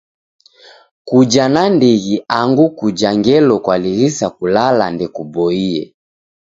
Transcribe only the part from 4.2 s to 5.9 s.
kulala ndekuboie.